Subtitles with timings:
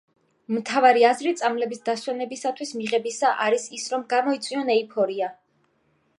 [0.53, 5.33] მთავარი აზრი წამლების დასვენებისათვის მიღებისა არის ის რომ გამოიწვიონ ეიფორია.